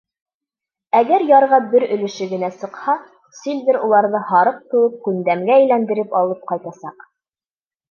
[0.99, 2.95] Әгәр ярға бер өлөшө генә сыҡһа,
[3.41, 7.09] Сильвер уларҙы һарыҡ кеүек күндәмгә әйләндерел алып ҡайтасаҡ.